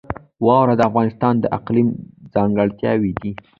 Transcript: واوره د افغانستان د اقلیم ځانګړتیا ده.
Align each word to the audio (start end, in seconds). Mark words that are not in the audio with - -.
واوره 0.45 0.73
د 0.77 0.81
افغانستان 0.89 1.33
د 1.39 1.45
اقلیم 1.57 1.87
ځانګړتیا 2.33 2.91
ده. 3.21 3.31